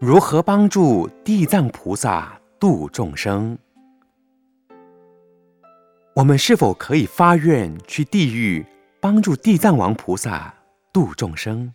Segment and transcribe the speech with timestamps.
[0.00, 3.58] 如何帮助地藏菩萨度众生？
[6.14, 8.64] 我们是否可以发愿去地狱
[9.00, 10.54] 帮助地藏王菩萨
[10.92, 11.74] 度众生？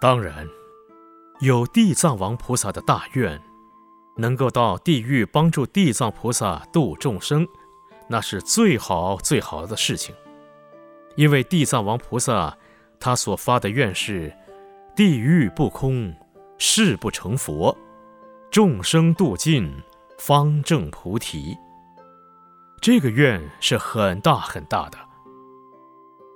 [0.00, 0.48] 当然，
[1.40, 3.38] 有地藏王菩萨的大愿，
[4.16, 7.46] 能够到地狱帮助地藏菩萨度众生，
[8.08, 10.14] 那是最好最好的事情。
[11.14, 12.56] 因为地藏王菩萨
[12.98, 14.34] 他所发的愿是：
[14.96, 16.14] 地狱不空。
[16.64, 17.76] 誓不成佛，
[18.48, 19.82] 众生度尽，
[20.16, 21.58] 方正菩提。
[22.80, 24.96] 这个愿是很大很大的。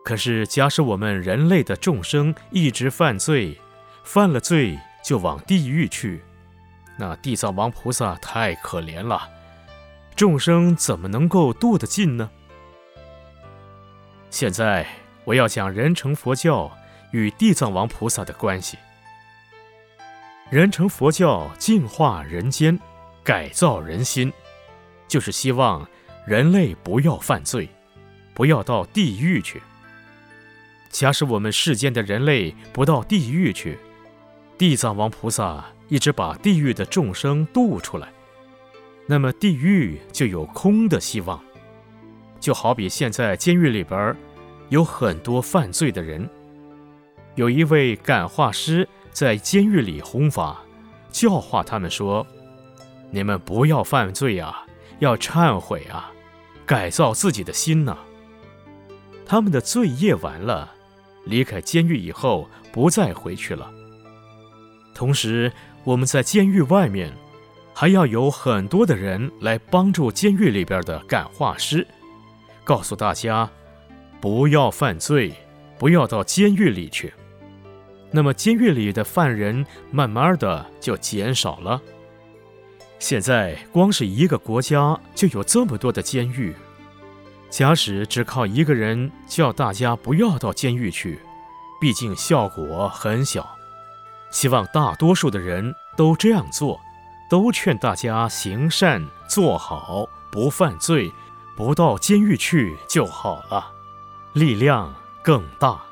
[0.05, 3.57] 可是，假使我们人类的众生一直犯罪，
[4.03, 6.21] 犯了罪就往地狱去，
[6.99, 9.31] 那地藏王菩萨太可怜了，
[10.17, 12.29] 众生怎么能够度得尽呢？
[14.29, 14.89] 现在
[15.25, 16.69] 我要讲人成佛教
[17.13, 18.77] 与地藏王菩萨的关系。
[20.49, 22.79] 人成佛教，净化人间，
[23.25, 24.33] 改造人心，
[25.09, 25.85] 就是希望
[26.25, 27.69] 人类不要犯罪，
[28.33, 29.61] 不要到地狱去。
[30.89, 33.77] 假使我们世间的人类不到地狱去，
[34.57, 38.09] 地藏王菩萨一直把地狱的众生渡出来，
[39.07, 41.43] 那么地狱就有空的希望。
[42.39, 44.15] 就好比现在监狱里边
[44.69, 46.31] 有很多犯罪的人，
[47.35, 48.89] 有一位感化师。
[49.17, 50.63] 在监狱里弘法，
[51.11, 52.27] 教化他们说
[53.11, 54.67] ：“你们不要犯罪啊，
[54.99, 56.13] 要忏悔啊，
[56.67, 57.97] 改造自己的心呐。”
[59.25, 60.71] 他们的罪业完了，
[61.25, 63.71] 离开监狱以后不再回去了。
[64.95, 65.51] 同时，
[65.83, 67.11] 我们在监狱外面
[67.73, 71.87] 还要有很多的人来帮助监狱里边的感化师，
[72.65, 73.49] 告诉大家
[74.21, 75.33] 不要犯罪，
[75.79, 77.11] 不要到监狱里去。
[78.11, 81.81] 那么，监狱里的犯人慢慢的就减少了。
[82.99, 86.55] 现在，光是一个国家就有这么多的监狱。
[87.51, 91.21] 假使只靠一个人叫大家不要到监狱去，
[91.81, 93.49] 毕竟效果很小。
[94.31, 96.81] 希望大多数的人都这样做，
[97.31, 101.13] 都劝大家行善做好，不犯罪，
[101.57, 103.73] 不到监狱去就好了，
[104.33, 104.93] 力量
[105.23, 105.86] 更大。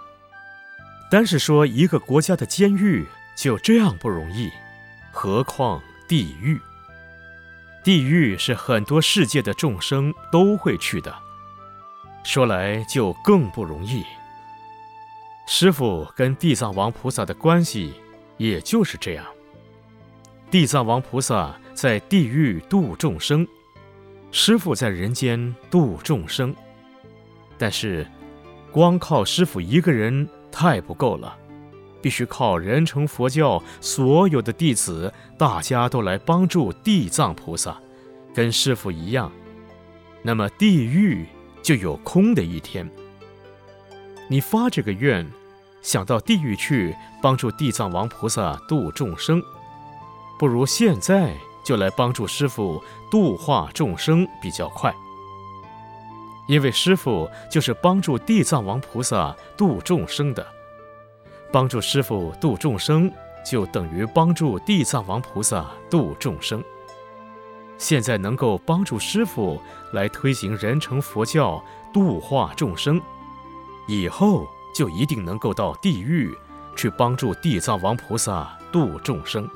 [1.14, 4.50] 单是说一个国家的监狱就这样不容易，
[5.12, 6.60] 何况地狱？
[7.84, 11.14] 地狱是很多世界的众生都会去的，
[12.24, 14.04] 说来就更不容易。
[15.46, 17.94] 师傅跟地藏王菩萨的关系
[18.36, 19.24] 也就是这样，
[20.50, 23.46] 地藏王菩萨在地狱度众生，
[24.32, 26.52] 师傅在人间度众生，
[27.56, 28.04] 但是
[28.72, 30.28] 光靠师傅一个人。
[30.54, 31.36] 太不够了，
[32.00, 37.76] 必须靠人成佛教所有的弟子，大家都来帮助地藏菩萨，
[38.32, 39.32] 跟师傅一样，
[40.22, 41.26] 那么地狱
[41.60, 42.88] 就有空的一天。
[44.28, 45.28] 你发这个愿，
[45.82, 49.42] 想到地狱去帮助地藏王菩萨度众生，
[50.38, 54.94] 不如现在就来帮助师傅度化众生比较快。
[56.46, 60.46] 因为师傅就是帮助地藏王菩萨度众生的，
[61.50, 63.10] 帮助师傅度众生，
[63.44, 66.62] 就等于帮助地藏王菩萨度众生。
[67.78, 69.60] 现在能够帮助师傅
[69.92, 71.62] 来推行人成佛教，
[71.92, 73.00] 度化众生，
[73.88, 76.32] 以后就一定能够到地狱
[76.76, 79.48] 去帮助地藏王菩萨度众生。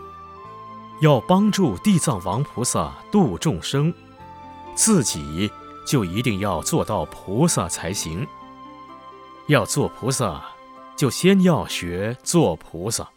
[1.01, 3.93] 要帮助地藏王菩萨度众生，
[4.75, 5.51] 自己。
[5.89, 8.27] 就一定要做到菩萨才行。
[9.47, 10.45] 要做菩萨，
[10.95, 13.09] 就先要学做菩萨，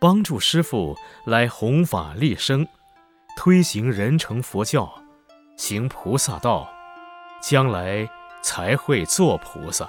[0.00, 2.66] 帮助师傅来弘法利生，
[3.36, 4.92] 推行人成佛教，
[5.56, 6.68] 行菩萨道，
[7.40, 8.10] 将来
[8.42, 9.88] 才会做菩萨。